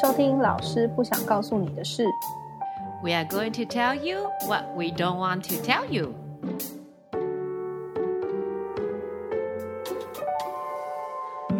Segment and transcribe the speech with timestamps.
[0.00, 2.04] 收听老师不想告诉你的事。
[3.02, 6.14] We are going to tell you what we don't want to tell you.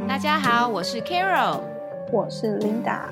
[0.07, 1.63] 大家好，我是 Carol。
[2.13, 3.09] 我是 Linda。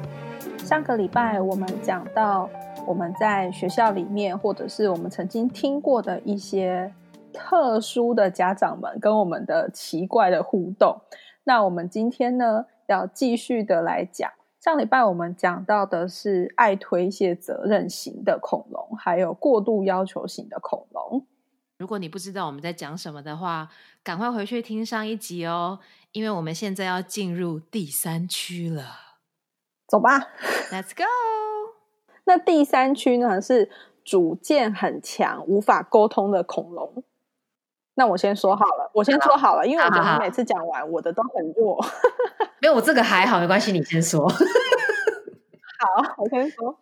[0.64, 2.48] 上个礼拜我们讲到
[2.86, 6.94] 我们在学校里面，或者是我们曾经听过的一些
[7.32, 11.00] 特殊的家长们跟我们的奇怪的互动。
[11.42, 14.30] 那我们今天呢，要继续的来讲。
[14.66, 21.24] 上礼拜我们讲到的是爱推卸责任型的恐龙，还有过度要求型的恐龙。
[21.78, 23.68] 如果你不知道我们在讲什么的话，
[24.02, 25.78] 赶快回去听上一集哦，
[26.10, 28.82] 因为我们现在要进入第三区了。
[29.86, 30.18] 走吧。
[30.72, 31.04] Let's go！
[32.24, 33.70] 那第三区呢是
[34.04, 37.04] 主见很强、无法沟通的恐龙。
[37.98, 41.82] 那我先说好了，我先说好了，因为我觉得你每次讲完我的都很弱。
[42.60, 44.28] 没有，我这个还好，没关系，你先说。
[44.28, 46.78] 好，我先说。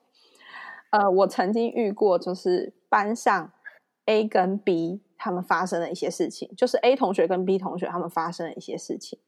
[0.91, 3.53] 呃，我曾经遇过，就是班上
[4.06, 9.19] A 跟 B 他们发生了一些事情，就是 A 同学跟 B 同学他们发生了一些事情，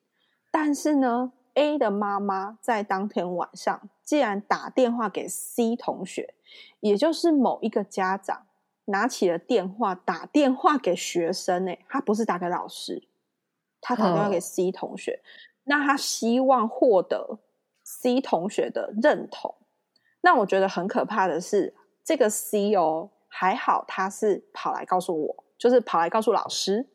[0.51, 6.35] 但是呢，A 的妈妈在当天晚上竟然打电话给 C 同学，
[6.81, 8.46] 也就是某一个家长。
[8.87, 13.03] 拿起了电话，打电话给学生、欸，哎，他不是打给老师，
[13.81, 15.13] 他打电话给 C 同学。
[15.13, 15.21] Oh.
[15.65, 17.41] 那他希望获得
[17.83, 19.55] C 同学的认同。
[20.21, 26.87] 那我觉得很可怕的是，这个 C 哦，还好他是跑来告诉我，就是跑来告诉老师。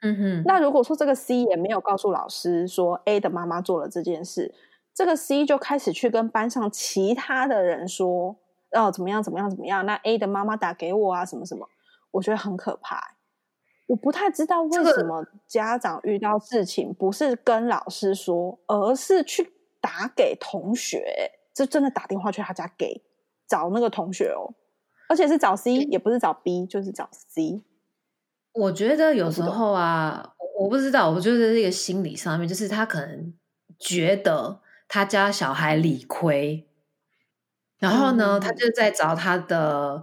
[0.00, 0.42] 嗯哼。
[0.46, 4.54] 那如果说这个 C 也没有告诉老师说 A 的妈妈做了这件事，
[4.94, 8.36] 这个 C 就开始去跟班上其他的人说。
[8.72, 9.22] 哦，怎么样？
[9.22, 9.50] 怎么样？
[9.50, 9.84] 怎么样？
[9.86, 11.68] 那 A 的妈妈打给我啊，什么什么？
[12.12, 13.16] 我觉得很可怕。
[13.86, 21.32] 我不太知道为什么家长遇到事情不是跟老师说，而是去打给同学。
[21.52, 23.02] 就真的打电话去他家给
[23.46, 24.54] 找那个同学哦，
[25.08, 27.60] 而且是找 C，也不是找 B，就是找 C。
[28.52, 33.34] 我觉得有时候啊，我不知道，我觉得这个心理上面，就是他可能
[33.78, 36.69] 觉得他家小孩理亏。
[37.80, 40.02] 然后呢，他就在找他的，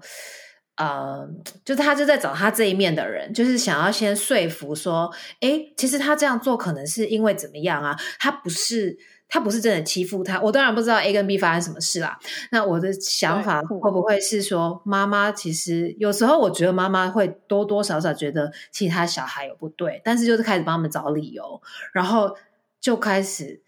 [0.78, 1.26] 呃，
[1.64, 7.96] 就他就在找他这一面的人，就是想要先说服说，哎，其实他这样做可能是因为怎么样啊？
[8.20, 8.98] 他不是
[9.30, 10.42] 他不是真的欺负他。
[10.42, 12.18] 我当然不知道 A 跟 B 发生什么事啦。
[12.52, 21.62] 那我的想法会不会是说，妈妈其实有时候我觉得妈妈会多多少少觉得其他小孩有不对，但是就是开始帮他们找理由，
[21.94, 22.36] 然后
[22.82, 23.62] 就开始。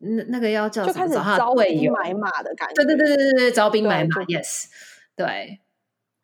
[0.00, 4.66] 那那个要叫就开始招兵买马的感觉，对对对对对对，招兵买马，yes，
[5.16, 5.60] 对。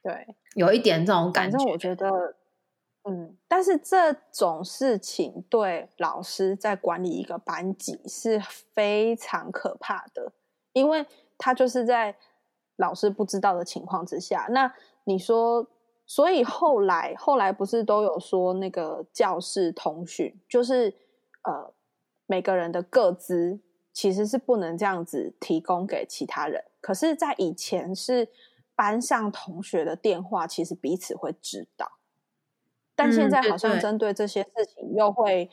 [0.02, 1.58] 对，有一点这种感觉。
[1.58, 2.36] 反正我觉得，
[3.10, 8.40] 嗯，但是这种事情对老师在管理一个班级是
[8.72, 10.30] 非常可怕的，
[10.72, 11.04] 因为
[11.36, 12.14] 他就是在
[12.76, 14.46] 老师不知道的情况之下。
[14.50, 14.72] 那
[15.02, 15.66] 你说，
[16.06, 20.94] 所以后来后来不是都有说那个教室通讯，就是
[21.42, 21.74] 呃
[22.26, 23.60] 每个人的各资。
[23.92, 28.28] 其实是不能这样子提供给其他人，可是，在以前是
[28.74, 31.92] 班上同学的电话，其实彼此会知道，
[32.94, 35.50] 但现在好像针对这些事情又会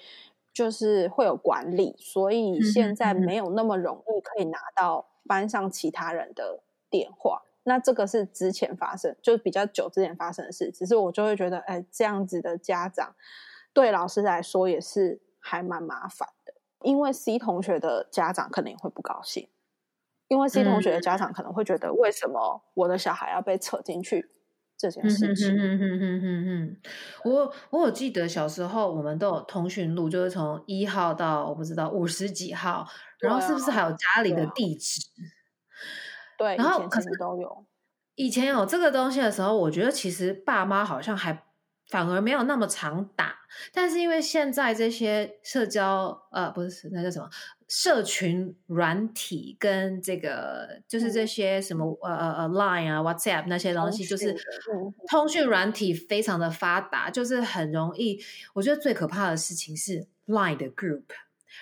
[0.52, 6.60] 就是会有管理，所以现在没有那么容易可以拿到班上其他人的
[6.90, 7.44] 电话。
[7.64, 13.16] 那这个是之前发生，就比较久之前发生的事，只是我就会觉得，哎，这样子的家长
[13.72, 16.43] 对老师来说也是还蛮麻烦的。
[16.84, 19.50] 因为 C 同学的家长可能也会不高兴，
[20.28, 24.30] 因为 C 同学的家长可能会觉得，为什么我的小孩要被扯进去
[24.78, 25.54] 这件事情？
[25.54, 26.78] 嗯嗯嗯嗯嗯嗯。
[27.24, 32.88] 我我有记得小时候我们都有通讯录，就是从一号到我不知道五十几号，
[33.20, 35.02] 然后是不是还有家里的地址？
[36.38, 37.66] 对，然后可是都有。
[38.16, 41.46] 以前有这个东西的时候，我觉得其实爸妈好像还。
[41.90, 43.36] 反而没有那么常打，
[43.72, 47.30] 但是因为现在这些社交呃不是那叫什么
[47.68, 54.36] 社群软体跟这个就是这些什么、嗯、呃呃 Line 啊 WhatsApp 那些东西，就是
[55.10, 58.19] 通讯软体非常的发达，就是很容易。
[58.54, 61.04] 我觉得最可怕的事情是 Line 的 group，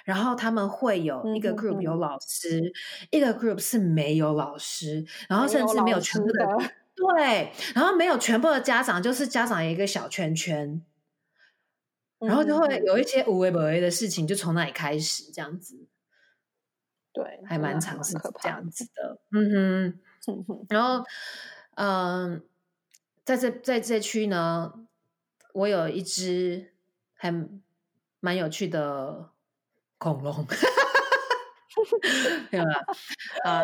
[0.06, 2.74] 然后他们会有一个 group 有老师，嗯、
[3.12, 6.46] 一个 group 是没有老师，然后甚至没有全部的。
[7.02, 10.86] 对，然后没有全部的家长，就是家长有一个小圈圈，
[12.20, 15.88] 然后就会有一些无微不微的事情，就从那里开始，这样子。
[17.14, 19.20] 对，还蛮长是这样子的。
[19.32, 21.04] 嗯哼， 然后，
[21.76, 22.44] 嗯，
[23.26, 24.74] 在这在这区呢，
[25.54, 26.74] 我有一只
[27.16, 27.34] 还
[28.20, 29.32] 蛮有趣的
[29.98, 30.46] 恐龙。
[32.52, 32.74] 没有了
[33.44, 33.64] 啊，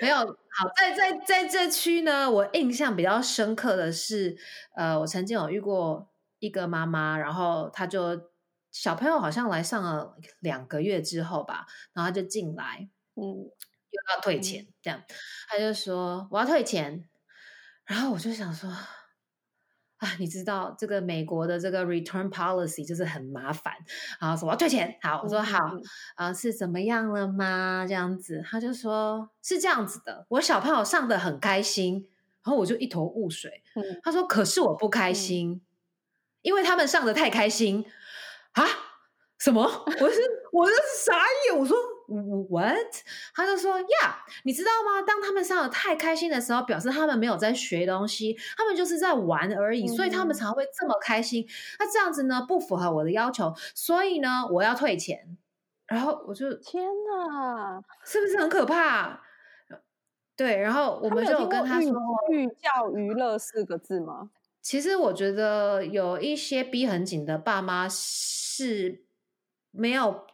[0.00, 0.16] 没有。
[0.16, 4.36] 好，在在在这区呢，我印象比较深刻的是，
[4.74, 8.30] 呃，我曾经有遇过一个妈妈，然后她就
[8.70, 15.02] 小朋友好像来上了两个月之后吧，然后她就进来，嗯，又要退钱，这样，
[15.48, 17.08] 她就说我要退钱，
[17.84, 18.70] 然后我就想说。
[20.04, 23.72] 啊，你知道这个美国的这个 return policy 就是很麻烦，
[24.20, 24.98] 然后说我要退钱。
[25.00, 25.58] 好，我说好，
[26.14, 27.86] 啊，是怎么样了吗？
[27.88, 32.06] 这样子，他就说是这样子的，我小朋友上的很开心，
[32.44, 33.62] 然后我就一头雾水。
[34.02, 35.62] 他说，可是我不开心，
[36.42, 37.86] 因为他们上的太开心
[38.52, 38.64] 啊。
[39.38, 39.62] 什么？
[39.62, 40.20] 我是
[40.52, 41.12] 我是傻
[41.46, 41.58] 眼。
[41.58, 42.76] 我说 what？
[43.34, 45.02] 他就说呀，你知道吗？
[45.06, 51.46] 当他们上的太开心的时候，表示他们没有在学东西，他们就是在玩而已，所以他们才会这么开心。
[51.78, 55.36] 那这样子呢，不符合我的要求，所以呢，我要退钱。
[55.86, 59.20] 然后我就天哪，是不是很可怕？
[60.36, 61.92] 对，然后我们就跟他说
[62.32, 64.30] “寓教于乐”四个字吗？
[64.60, 69.04] 其实我觉得有一些逼很紧的爸妈是。
[69.76, 70.24] 没有，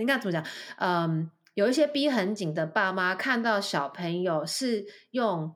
[0.00, 0.44] 应该怎么讲？
[0.78, 5.54] 嗯，有一些逼很紧的爸妈，看到小朋友是用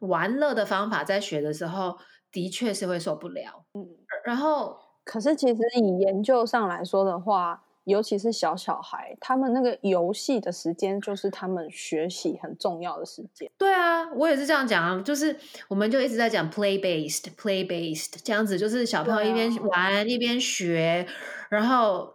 [0.00, 1.98] 玩乐的方法在学的时候，
[2.32, 3.64] 的确是会受不了。
[3.74, 3.86] 嗯，
[4.24, 13.50] 然后，可是其实以研究上来说的话，尤其是小小孩，他们那个游戏的时间就是他们学习很重要的时间。
[13.56, 15.36] 对啊，我也是这样讲啊，就是
[15.68, 21.06] 我们就一直在讲 play based，play based 这样子，就是小朋友一边玩一边学，
[21.48, 22.14] 然后。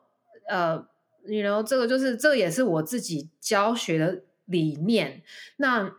[0.52, 0.84] 呃，
[1.25, 5.21] 你 know 这个就是这个也是我自己教学的理念。
[5.57, 5.95] 那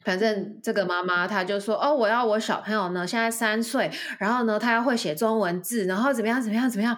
[0.00, 6.96] 反正这个妈妈她就说：“哦，我要我小朋友呢，现在三岁，然后呢，他要会写中文字，然后怎么样怎么样怎么样。”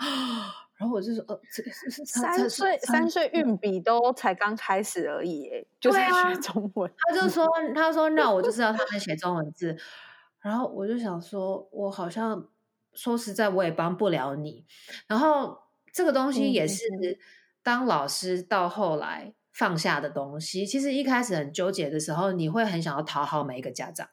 [0.76, 1.70] 然后我就说：“呃，这个
[2.04, 9.76] 三岁三岁运笔都才刚开始而已，哎，就在学中文。”他就说：“他说那我就是要他们写中文字。”
[10.40, 12.48] 然后我就想说：“我好像
[12.94, 14.64] 说实在，我也帮不了你。”
[15.06, 15.58] 然后。
[15.92, 16.84] 这个东西也是
[17.62, 20.66] 当老师到后来放下的东西。
[20.66, 24.08] 其实一开始很纠结的时候，你会很想要讨好每一个家长，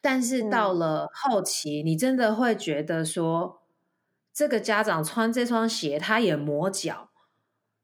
[0.00, 3.62] 但是到了后期，你真的会觉得说，
[4.32, 7.10] 这个家长穿这双鞋他也磨脚，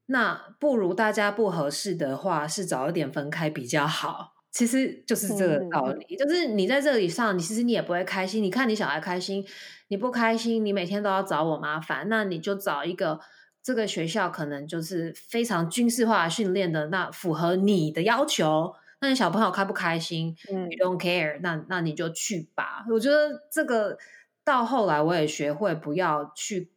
[0.07, 4.35] 那不如大家不合适的话，是早一点分开比较好。
[4.49, 8.41] 其实就是这个道理，就是你在这里上，你其实你也不会开心。
[8.41, 9.45] 你看你小孩开心。
[9.89, 13.21] 你不开心，你每天都要找我麻烦，那你就找一个
[13.67, 18.73] 这个学校可能就是非常军事化训练的，那符合你的要求。
[19.01, 20.33] 那你小朋友开不开心？
[20.49, 22.85] 嗯，You don't care，那那你就去吧。
[22.89, 23.97] 我觉得这个
[24.45, 26.71] 到后来我也学会不要去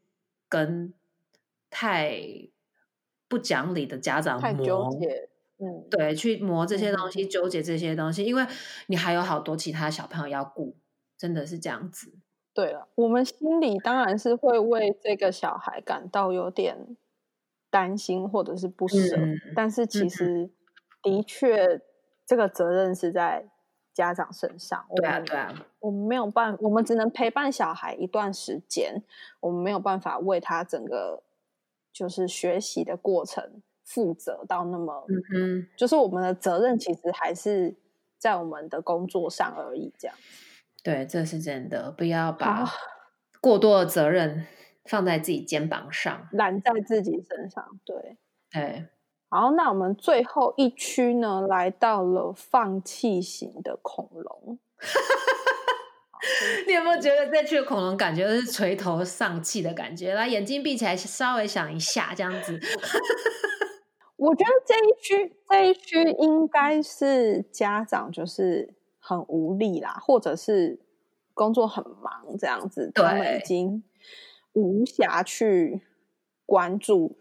[0.48, 0.92] 跟
[1.70, 2.18] 太
[3.28, 4.90] 不讲理的家长磨，
[5.60, 8.44] 嗯，对，去磨这些东西，纠结这些东西，因为
[8.88, 10.76] 你还有好多其他小朋友要顾，
[11.16, 12.14] 真的是这样子。
[12.52, 16.96] 对了，我们心里当然是会为这个小孩感到有点
[17.70, 19.16] 担心或者是不舍，
[19.54, 20.50] 但是其实
[21.00, 21.80] 的确
[22.26, 23.48] 这个责任是在
[23.94, 24.84] 家长身上。
[24.96, 29.02] 对啊，对啊，我们没有办，我们只能陪伴小孩一段时间，
[29.38, 31.22] 我们没有办法为他整个
[31.92, 37.76] 就是学习的过程负责到那么，嗯就是我们的责任其实还是
[38.18, 40.16] 在我们的工作上而已，这样。
[40.82, 42.66] 对，这是真的，不要把
[43.40, 44.46] 过多的责任
[44.84, 47.78] 放在自己肩膀上，揽在自己身上。
[47.84, 48.16] 对，
[48.50, 48.86] 对。
[49.28, 54.58] 好，那我们最后一区呢，来到了放弃型的恐龙。
[56.66, 60.14] 你有没有觉得这区的恐龙感觉是垂头丧气的感觉？
[60.14, 62.58] 来，眼睛闭起来，稍微想一下，这样子。
[64.16, 68.79] 我觉得这一区，这一区应该是家长就是。
[69.10, 70.78] 很无力啦，或者是
[71.34, 73.82] 工作很忙这样子，他们已经
[74.52, 75.82] 无暇去
[76.46, 77.18] 关注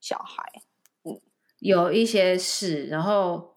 [0.00, 0.62] 小孩。
[1.04, 1.20] 嗯，
[1.58, 3.54] 有一些事，然后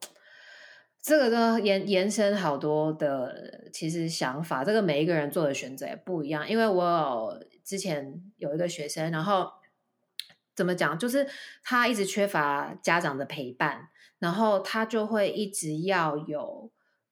[1.01, 6.49] 这个呢延延伸好多的其实想法，这个每一个人做的选择也不一样。
[6.49, 9.49] 因为我有之前有一个学生，然后
[10.53, 11.25] 怎么讲，就是
[11.63, 13.87] 他一直缺乏家长的陪伴，
[14.19, 16.69] 然后他就会一直要有。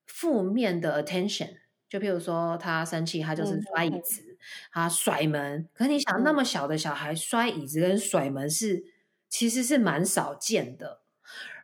[0.10, 1.52] 负面的 attention，
[1.88, 4.38] 就譬如说他生气，他就是摔椅子，
[4.74, 5.70] 他甩门。
[5.74, 8.84] 可你想，那么小的小孩摔椅子跟甩门是
[9.30, 11.02] 其实是蛮少见的。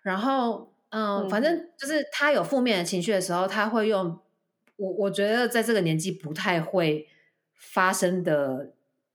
[0.03, 4.19] 然后，嗯，反正就是他有负面的情绪的时候，他会用
[4.75, 7.09] 我我觉得在这个年纪不太会
[7.55, 8.71] 发生的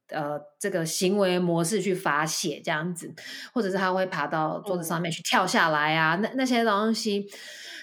[0.09, 3.15] 呃这个行为模式去发泄这样子，
[3.55, 7.31] 或者是他会爬到桌子上面去跳下来啊，那那些东西，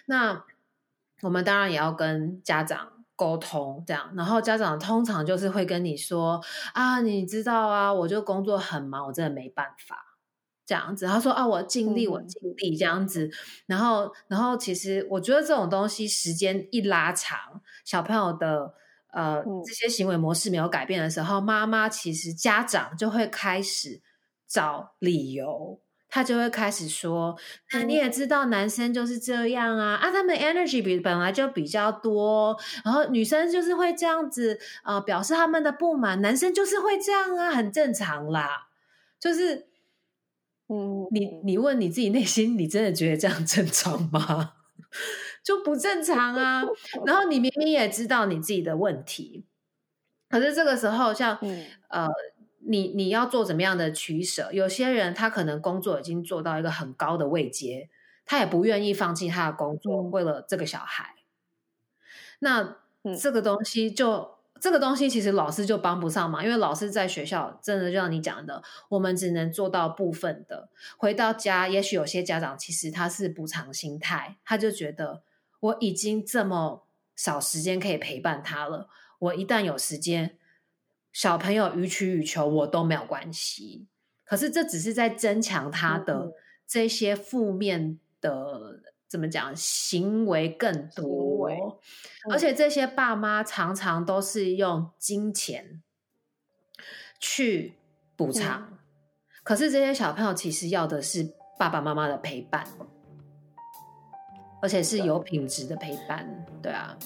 [0.07, 0.43] 那
[1.21, 6.41] 我们当然也要跟家长沟通，这样，然后家长通常就是会跟你说
[6.73, 10.03] 啊，你知道啊，我就工作很忙，我真的没办法。
[10.65, 13.31] 这样子，他说啊，我尽力，我尽力这样子，
[13.67, 18.73] 然后，然后，其实我觉得这种东西时间一拉长，小朋友的
[19.13, 24.01] 呃这些行为模式没有改变的时候，妈妈其实家长就会开始
[24.45, 27.37] 找理由，他就会开始说，
[27.73, 38.67] 那你也知道男生就是这样啊，啊，他们 energy 比本来就比较多，然后女生就是会这样子呃表示他们的不满，男生就是会这样啊，很正常啦，
[39.19, 39.67] 就是。
[40.69, 44.51] 嗯，你你问你自己内心，你真的觉得这样正常吗？
[45.41, 46.61] 就不正常啊。
[47.07, 49.45] 然后你明明也知道你自己的问题，
[50.29, 51.39] 可是这个时候，像
[51.87, 52.09] 呃，
[52.67, 54.51] 你你要做怎么样的取舍？
[54.51, 57.89] 有些人他可能工作已经做到一个很高的位阶，
[58.25, 61.15] 他也不愿意放弃他的工作，为了这个小孩。
[62.39, 62.77] 那
[63.19, 64.37] 这个东西就。
[64.59, 70.69] 这个东西其实老师就帮不上忙，因为老师在学校真的就像你讲的，我们只能做到部分的。
[70.97, 75.21] 回到家，也许有些家长其实他是补偿心态，他就觉得
[75.59, 80.39] 我已经这么少时间可以陪伴他了，我一旦有时间，
[81.17, 83.87] 小朋友予取予求我都没有关系。
[84.23, 86.33] 可是这只是在增强他的
[86.67, 88.83] 这些负面的。
[89.09, 89.55] 怎么讲？
[89.55, 91.49] 行为更多，
[92.29, 95.81] 而且这些爸妈常常都是用金钱
[97.17, 97.75] 去
[98.17, 98.77] 补偿，
[99.43, 102.67] 可是这些小朋友其实要的是爸爸妈妈的陪伴，
[104.61, 106.45] 而且是有品质的陪伴。
[106.61, 106.99] 对啊，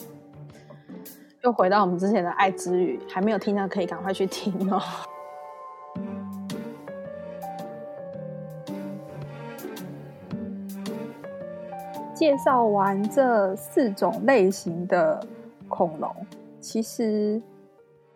[1.44, 4.80] 又回到我们之前的爱之语，还没有听到可以赶快去听哦。
[12.14, 15.20] 介绍完这四种类型的
[15.68, 16.16] 恐龙，
[16.60, 17.42] 其实，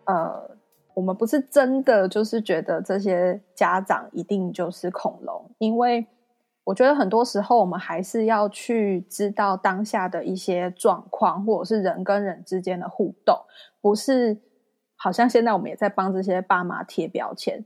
[0.04, 0.48] 呃，
[0.94, 6.06] 我们不是真的就是觉得这些家长一定就是恐龙，因为
[6.66, 13.38] 我觉得很多时候我们还是要去知道当下的一些状况，或者是人跟人之间的互动，
[13.80, 14.38] 不是
[14.96, 17.64] 好像现在我们也在帮这些爸妈贴标签，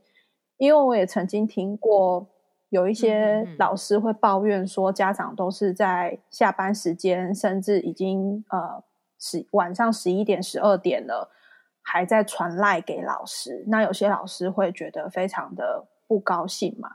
[0.59, 2.28] 因为我也曾经听过。
[2.69, 8.85] 有一些老师会抱怨说，家长都是在下班时间，甚至已经呃
[9.19, 11.33] 十晚上十一点、十二点了，
[11.83, 13.64] 还在传赖给老师。
[13.66, 16.90] 那有些老师会觉得非常的不高兴嘛。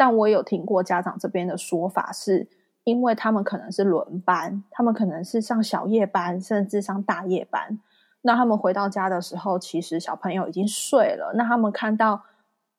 [0.00, 2.48] 但我有听过家长这边的说法，是
[2.84, 7.78] 因为他们可能是轮班，他们可能是上小夜班，甚至上大夜班。
[8.22, 11.34] 那他们回到家的时候，其实小朋友已经睡了。
[11.34, 12.22] 那他们看到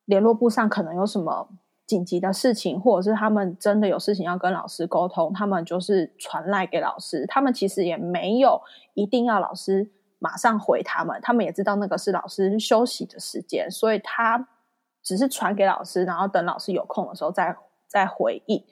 [0.06, 1.48] 联络簿上可能有什么？
[1.86, 7.26] 紧急的事情，或者是他们真的有事情要跟老师沟通，他们就是传赖给老师。
[7.28, 8.62] 他们其实也没有
[8.94, 14.48] 一定要老师马上回他们，他们也知道那个是老师休息的时间，所以他
[15.04, 17.56] 只是传给老师，然后等老师有空的时候再
[17.88, 18.64] 再回应。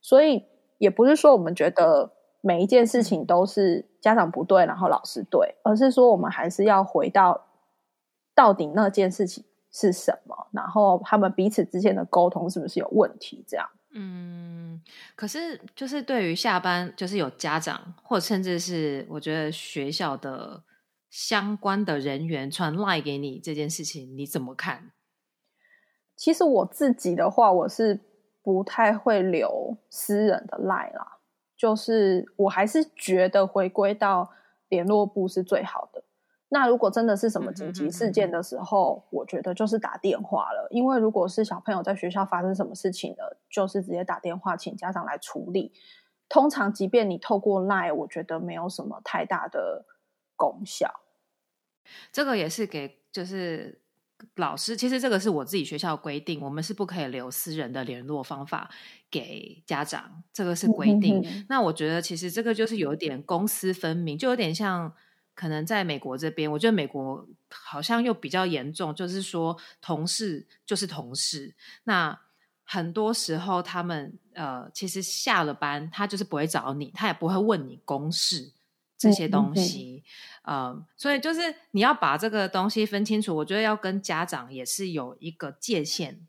[0.00, 0.44] 所以
[0.78, 7.46] 也不是说我们觉得每一件事情都是家长不对，然后老师对，而是说我们还是要回到
[8.34, 9.44] 到底那件事情。
[9.72, 10.48] 是什么？
[10.52, 13.44] 然后他们彼此之间的沟通是不是有问题？
[13.46, 14.80] 这样，嗯，
[15.14, 20.62] 可是就是对于下班就是有家长，或甚至是我觉得学校的
[21.10, 24.92] 相关的人员传赖给你这件事情，你怎么看？
[26.16, 28.00] 其实我自己的话，我是
[28.42, 31.18] 不太会留私人的赖啦，
[31.56, 34.32] 就是我还是觉得回归到
[34.68, 36.02] 联络部是最好的。
[36.48, 40.68] 那如果真的是什么紧急事件的时候，我觉得就是打电话了。
[40.70, 45.72] 因为如果是小朋友在学校发生什么事情了，就是直接打电话请家长来处理。
[46.28, 49.84] 通常，即便你透过 Line，我觉得没有什么太大的
[50.36, 50.88] 功效。
[52.12, 53.80] 这个也是给就是
[54.36, 58.70] 老师，其实这个是我自己学校规定，我们是不可以留私人的联络方法
[59.10, 61.44] 给家长，这个是规定。
[61.48, 64.92] 那我觉得其实这个就是有点公私分明，就有点像。
[65.38, 71.54] 可能在美国这边，我觉得美国好像又比较严重，就是说同事就是同事。
[71.84, 72.18] 那
[72.64, 78.50] 很多时候他们呃，其实下了班，他就是不会找你，他也不会问你公事
[78.96, 80.02] 这些东西。
[80.46, 83.36] 呃，所以就是你要把这个东西分清楚。
[83.36, 86.26] 我觉得要跟家长也是有一个界限。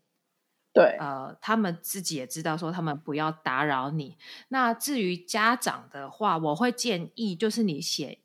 [0.74, 4.18] 对，呃，他们自己也知道说他们不要打扰你。
[4.48, 8.18] 那至于家长的话，我会建议就是你写。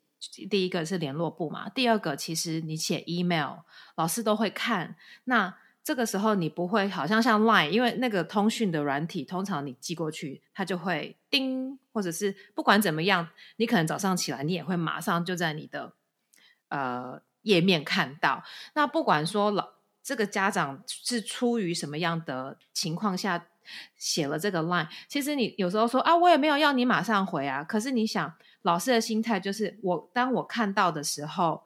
[0.48, 3.58] 第一个是联络部嘛，第二个其实你写 email，
[3.94, 4.96] 老师都会看。
[5.24, 15.92] 那这个时候你不会好像像 Line，因为那个通讯的软体，通常你寄过去，它就会叮，或者是不管怎么样，你可能早上起来，你也会马上就在你的
[16.70, 18.42] 呃页面看到。
[18.72, 23.46] 那不管说老这个家长是出于什么样的情况下
[23.98, 31.64] 写了这个 Line，其实你有时候说啊，我也没有要你马上回啊，可是你想，老师的心态就是我当我看到的时候，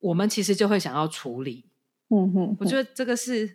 [0.00, 1.66] 我们其实就会想要处理。
[2.14, 3.48] 嗯哼，我觉得这个是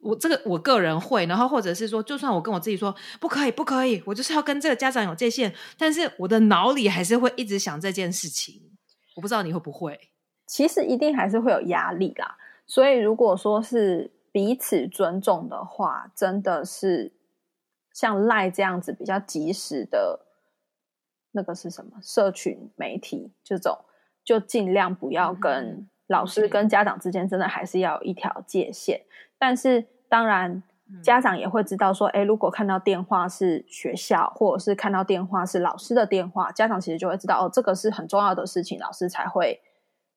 [0.00, 8.72] 我这个我个人会，然后或者是说，就算我跟我自己说不可以，不可以，我就是要跟这个家长有界限，但是我的脑里还是会一直想这件事情。
[9.14, 9.96] 我不知道你会不会，
[10.44, 12.36] 其实一定还是会有压力啦。
[12.66, 17.12] 所以如果说是彼此尊重的话，真的是
[17.94, 20.26] 像赖这样子比较及时的，
[21.30, 21.92] 那个是什么？
[22.02, 23.84] 社群媒体这种，
[24.24, 25.88] 就尽量不要跟。
[26.08, 29.02] 老师跟家长之间真的还是要有一条界限，
[29.38, 30.62] 但是当然
[31.02, 39.60] 家长也会知道说，哎，如果看到电话是学校，或者是看到电话是老师的电话，家长其实就会知道哦，这个是很重要的事情，老师才会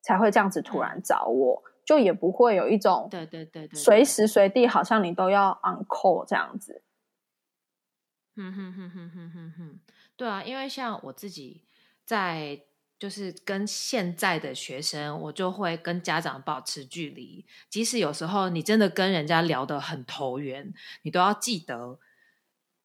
[0.01, 6.81] 才会这样子突然找我，就也不会有一种对对对对，随时随地好像你都要 on call 这样子。
[8.37, 9.79] 嗯哼哼哼哼哼哼，
[10.15, 11.63] 对啊，因为像我自己
[12.05, 12.61] 在。
[13.01, 17.43] 就是跟现在的学生，我就会跟家长保持距离。
[17.67, 21.97] 即使有时候你真的跟人家聊得很投缘，你都要记得，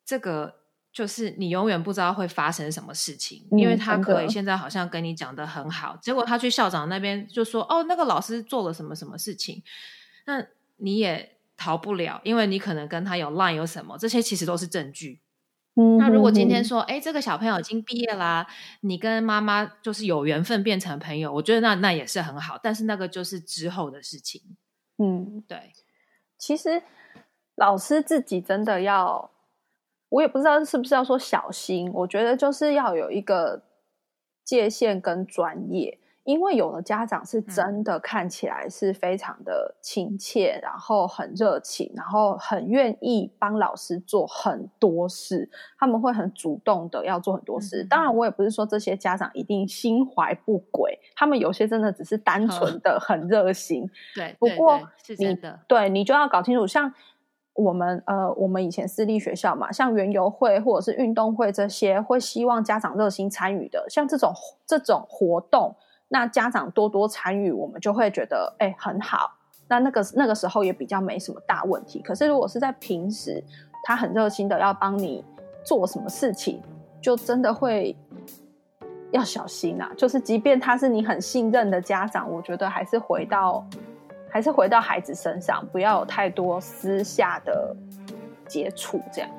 [0.06, 3.46] 这个就是你永远不知道会发生什么事情。
[3.50, 9.62] 因为他可以现在好像跟你讲的很好，结果他去校长那边就说：“哦，那个老师做了什么什么事情。”
[10.24, 10.42] 那
[10.78, 15.20] 你也逃不了，因为你可能跟他有 line 有什么，这些其实都是证据。
[15.98, 18.46] 那如果今天说，哎，这个小朋友已经毕业啦，
[18.80, 22.58] 你跟妈妈就是有缘分变成朋友，我觉得那那也是很好。
[22.62, 24.40] 但是那个就是之后的事情。
[24.96, 25.72] 嗯，对。
[26.38, 26.82] 其实
[27.56, 29.30] 老师自己真的要，
[30.08, 31.90] 我也不知道是不是要说小心。
[31.92, 33.62] 我觉得就是要有一个
[34.44, 35.98] 界限跟专业。
[36.26, 47.84] 因为有的家长是真的看起来是非常的亲切，然后很热情，然后很愿意帮老师做很多事，他们会很主动的要做很多事。
[47.84, 53.88] 当然，我也不是说这些家长一定心怀不轨，他们有些真的只是单纯的很热心。
[54.12, 56.92] 对，不过是真的，对你就要搞清楚，像
[57.54, 64.32] 我们呃，我们以前私立学校嘛，像园游会或者是运动会这些，会希望家长热心参与的，像这种
[64.66, 65.76] 这种活动。
[66.08, 69.32] 那家长多多参与，我们就会觉得哎很好。
[69.68, 72.00] 那那个那个时候也比较没什么大问题。
[72.00, 73.42] 可是如果是在平时，
[73.82, 75.24] 他很热心的要帮你
[75.64, 76.62] 做什么事情，
[77.00, 77.96] 就真的会
[79.10, 79.90] 要小心啊。
[79.96, 83.66] 就是即便他是你很信任的家长，我觉得还是回到
[84.30, 87.74] 还是回到孩子身上，不要有太多私下的
[88.46, 89.30] 接触这样。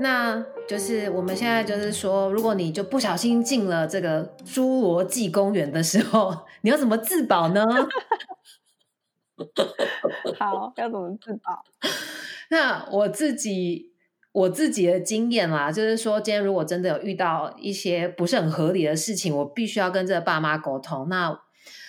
[0.00, 7.66] 那就是我们现在就是说，如果你就不小心进了这个侏罗纪公园的时候， 你要怎么自保呢？
[10.38, 11.64] 好，要怎么自保？
[12.50, 13.92] 那我自己
[14.30, 21.08] 我自己的经验啦，就是说，今天如果真的有遇到一些不是很合理的事情，我必须要跟这个爸妈沟通。
[21.08, 21.40] 那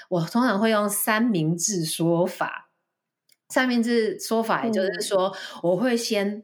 [0.09, 2.71] 我通常会用三明治说法。
[3.49, 6.43] 三明治说法，也就是说，我会先。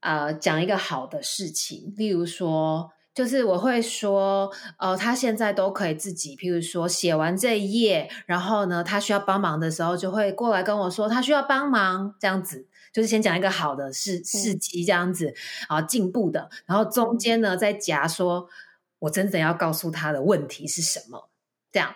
[0.00, 15.34] 呃，讲一个好的事情，例如说，就是我会说，呃，他现在都可以自己，譬如说写完这一页，然后呢，他需要帮忙的时候，就会过来跟我说他需要帮忙，这样子，就是先讲一个好的事事迹，这样子
[15.68, 18.48] 啊，进步的，然后中间呢再夹说，
[19.00, 21.28] 我真正要告诉他的问题是什么，
[21.72, 21.94] 这样。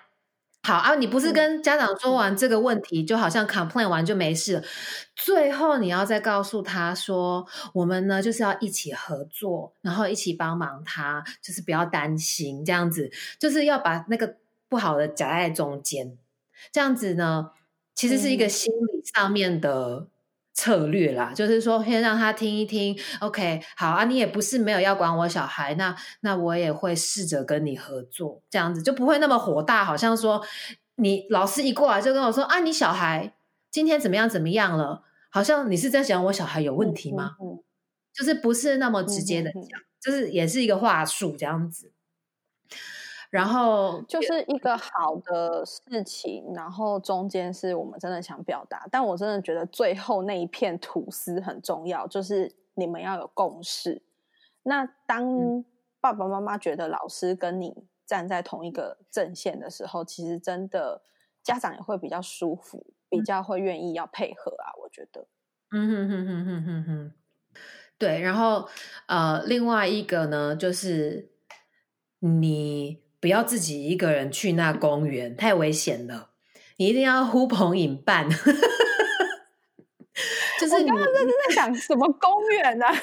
[0.65, 4.63] 好啊，你不是跟家长说完这个问题，就好像 complain 完就没事了。
[5.17, 7.45] 最后你要再告诉他说，
[7.75, 14.37] 我们呢就是要一起合作，然后一起帮忙他，就是不要担心这样子，就是要把那个
[14.69, 16.17] 不好的夹在中间。
[16.71, 17.51] 这样子呢，
[17.97, 20.12] 其实是一个心理上面的。
[20.55, 30.45] 策略啦，就是说先让他听一听，OK，好啊，你也不是没有要管我小孩，那那我也会试着跟你合作，这样子就不会那么火大，好像说
[30.97, 33.35] 你老师一过来就跟我说啊，你小孩
[33.71, 37.37] 今天怎么样怎么样了，好像你是在讲我小孩有问题吗？
[38.13, 41.91] 就是不是那么直接的讲，就是也是一个话术这样子。
[43.33, 54.03] 然后就是一个好的事情，然后中间是我们真的想表达，但我真的觉得最后那一片吐司很重要，就是你们要有共识。
[54.63, 55.65] 那当
[55.99, 61.01] 爸爸妈妈觉得老师跟你站在同一个阵线的时候，其实真的
[61.43, 64.77] 家长也会比较舒服，比较会愿意要配合啊。
[64.83, 65.27] 我觉得，
[65.71, 67.13] 嗯哼哼哼哼哼哼，
[67.97, 68.21] 对。
[68.21, 68.69] 然后
[69.07, 71.31] 呃，另外一个呢，就是
[72.19, 76.31] 你不要自己一个人去那公园，太危险了。
[76.77, 78.29] 你一定要呼朋引伴。
[80.61, 82.87] 就是你刚刚在在想什么公园呢？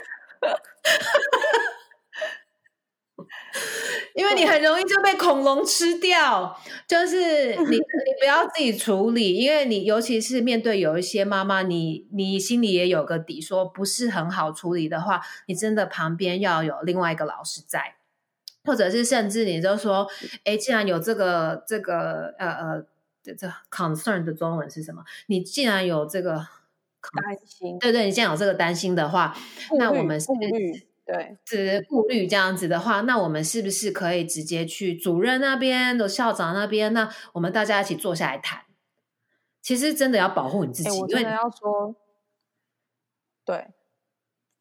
[4.14, 7.80] 因为你很容易就被恐龙吃掉，就是你 你
[8.20, 17.96] 不要自己处理，因为你尤其是面对有一些妈妈，你你心里也有个底，说不是很好处理的话，你真的旁边要有另外一个老师在，
[18.70, 20.08] 或者是甚至你就说，
[20.44, 22.86] 哎，既然有这个这个呃呃
[23.24, 25.04] 这这 concern 的中文是什么？
[25.26, 29.36] 你既然有这个担心，对对，你既然有这个担心的话，
[29.80, 30.28] 那我们是。
[31.12, 36.94] 对，只顾虑这样子的话，那我们是不是可以直接去主任那边的校长那边？
[36.94, 38.62] 那我们大家一起坐下来谈。
[39.60, 41.96] 其实真的要保护你自己，我真的要说，
[43.44, 43.70] 对，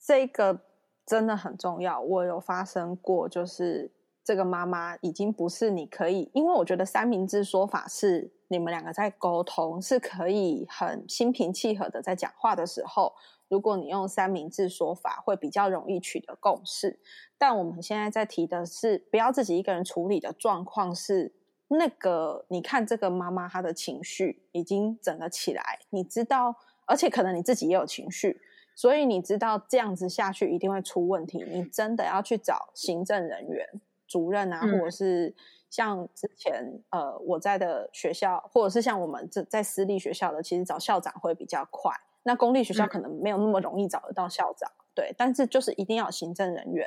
[0.02, 0.62] 这个
[1.04, 2.00] 真的很重要。
[2.00, 3.90] 我有发生过，就是
[4.28, 13.14] 这个妈妈已经不是你可以，因为我觉得三明治说法是你们两个在沟通，是可以很心平气和的在讲话的时候。
[13.48, 17.00] 如果你用三明治说法，会比较容易取得共识。
[17.38, 21.32] 但我们现在在提的是，不要自己一个人处理的状况是，
[21.68, 28.38] 那个你看这个妈妈她的情绪已经整个起来，你知道，而且可能你自己也有情绪，
[28.76, 31.42] 所以你知道这样子下去一定会出问题。
[31.48, 33.66] 你真的要去找行政人员、
[34.08, 35.32] 主任啊，或者是
[35.70, 41.92] 像之前呃我在的学校，或者是像我们这在私立学校的，其实找校长会比较快。
[42.24, 46.86] 那公立学校可能没有那么容易找得到校长，对，但是就是一定要有行政人员，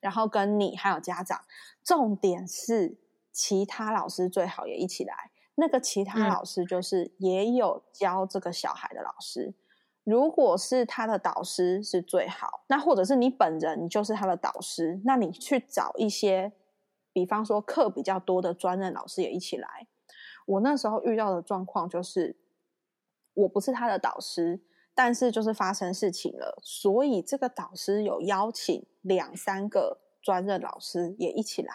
[0.00, 1.40] 然后跟你还有家长，
[1.84, 2.96] 重点是
[3.30, 5.30] 其他老师最好也一起来。
[5.54, 9.54] 那个其他老师就是也有教这个小孩的老师，
[10.02, 16.52] 如果是他的导师是最好，那或者是你本人就是他的导师，那你去找一些，
[17.12, 19.86] 比方说课比较多的专任老师也一起来。
[20.46, 22.36] 我那时候遇到的状况就是，
[23.34, 24.62] 我不是他的导师。
[24.94, 31.72] 但是就是发生事情了，所以这个导师有邀请两三个专任老师也一起来。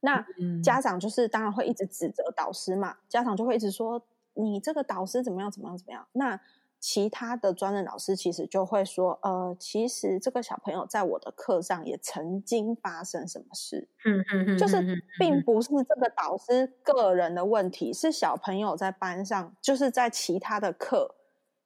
[0.00, 0.22] 那
[0.62, 6.06] 家长就是当然会一直指责导师嘛，家长就会一直说你这个导师怎么样怎么样怎么样。
[6.12, 6.38] 那
[6.82, 14.82] 其他的专任老师其实就会说，呃，其实这个小朋友在我的课上也曾经发生什么事，嗯嗯嗯，就是
[15.18, 21.14] 并不是这个导师个人的问题，是小朋友在班上就是在其他的课。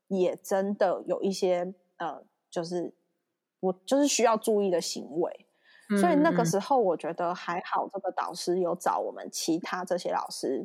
[0.09, 2.95] 也真的有一些呃，就是
[3.59, 5.47] 我就是需要注意的行为，
[6.01, 10.65] 所以那个时候我觉得还好，这个导师有找我们其他这些老师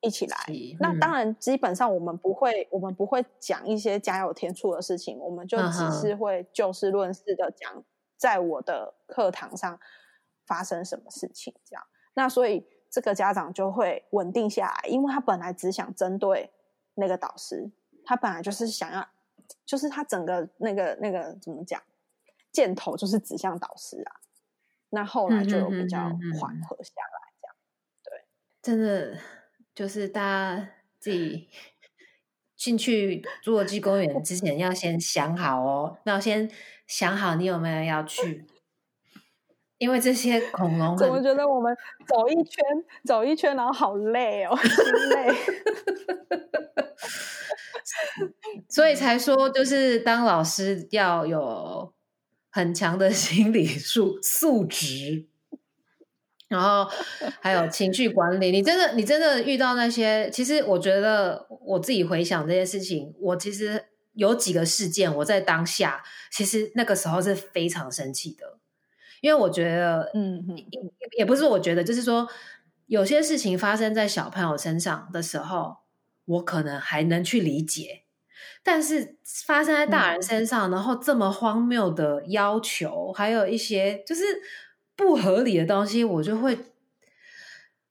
[0.00, 0.36] 一起来。
[0.80, 7.84] 那当然，基本上我们不会，我们不会讲一些家有天助的事情，我们就只是会就事论事的讲，
[8.16, 9.78] 在我的课堂上
[10.46, 11.84] 发生什么事情这样。
[12.14, 16.50] 那所以这个家长就会稳定下来，因为他本来只想针对
[16.94, 17.70] 那个导师。
[18.04, 19.06] 他本来就是想要，
[19.66, 21.78] 就是他整个那个那个怎么讲，
[22.50, 24.12] 箭头就是指向导师啊。
[24.88, 25.98] 那后来就有比较
[26.40, 27.56] 缓和下来，这样
[28.02, 28.24] 对。
[28.62, 29.18] 真的
[29.78, 31.46] 就是大家自己
[32.56, 36.50] 进去侏罗纪公园之前要先想好哦，要先
[36.88, 38.44] 想好你有没有要去，
[39.76, 41.72] 因为这些恐龙，我觉得我们
[42.08, 42.64] 走一圈
[43.04, 45.32] 走一圈，然后好累哦，心累。
[48.68, 51.94] 所以才说，就是当老师要有
[52.50, 55.28] 很强的心理素素质，
[56.48, 56.90] 然后
[57.40, 58.50] 还有情绪管理。
[58.50, 63.84] 你真的，你真的遇到那些，其实我觉得我自己回想这些事情，我其实
[64.14, 68.58] 有几个事件，我在当下其实那个时候是非常生气的，
[69.20, 70.80] 因为我觉得，嗯，也
[71.18, 72.28] 也不是我觉得，就是说
[72.86, 75.76] 有些事情发生在小朋友身上的时候，
[76.24, 78.04] 我可能还能去理解。
[78.62, 84.22] 但是发生在大人身上，然后这么荒谬的要求，还有一些就是
[84.98, 86.58] 不合理的东西，我就会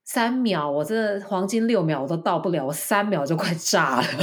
[0.04, 4.08] 三秒，我这黄金六秒我都到不了，我三秒就快炸了。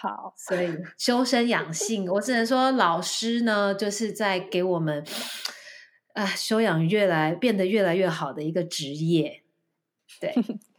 [0.00, 5.04] 好，所以修身养性，我只能说老师呢，就是在给我们
[6.14, 9.42] 啊修养越来变得越来越好的一个职业。
[10.18, 10.34] 对，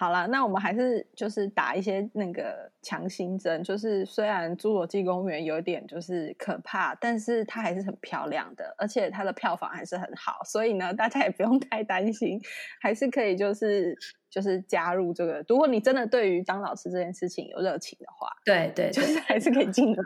[0.00, 12.40] 好了，那我们还是就是打一些那个强心针，就是虽然侏罗纪公园有点就是可怕，但是它还是很漂亮的，而且它的票房还是很好，所以呢，大家也不用太担心，
[12.80, 13.94] 还是可以就是
[14.30, 15.44] 就是加入这个。
[15.46, 20.02] 如果你真的对于当老师这件事情有热情的话，对 对，就是还是可以进来。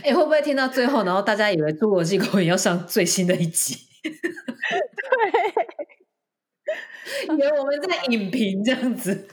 [0.04, 3.76] 哎，会不会听到最后，然后大家以为侏罗纪公园要上最新的一集？
[4.08, 5.77] 对，
[7.26, 9.28] 以为我们在影评这样子。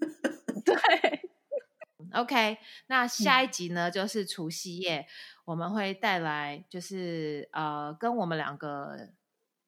[0.64, 0.74] 对
[2.12, 5.06] ，OK，那下一集呢，就是除夕夜，
[5.44, 9.08] 我们会带来就是呃，跟我们两个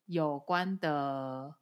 [0.06, 1.54] 有关的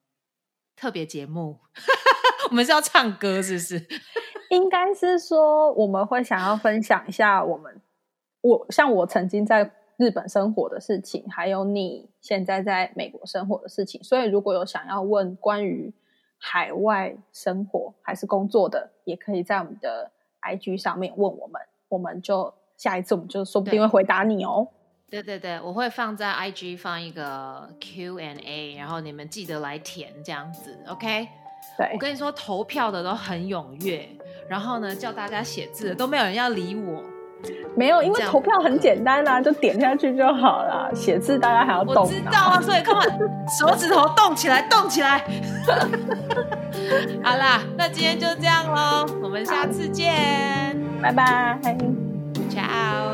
[0.76, 1.60] 特别节目。
[2.50, 3.86] 我们是要唱歌，是不是？
[4.50, 7.80] 应该是说我们会想要分享一下我们，
[8.42, 14.02] 我像我曾经在日本生活的事情，还有你现在在美国生活的事情。
[14.02, 15.94] 所以如果有想要问关于
[16.38, 20.10] 海外生活还是工作的，也可以在我们的
[20.42, 24.66] IG 上面问我们，我们就下一次我们就说不定会回答你哦。
[25.08, 31.28] 对对对，我会放在 IG 放一个 Q&A，然后你们记得来填这样子，OK？
[31.78, 34.08] 对，我跟你说，投票的都很踊跃，
[34.48, 37.04] 然后呢，叫大家写字都没有人要理我。
[37.74, 40.90] 没有，因为投票很简单啊，就点下去就好了。
[40.94, 42.04] 写字大家还要动。
[42.04, 43.02] 我知道啊，所以看嘛，
[43.58, 45.24] 手指头动起来，动起来。
[47.22, 51.58] 好啦，那今天就这样喽，我们下次见，拜拜
[52.50, 53.11] ，ciao。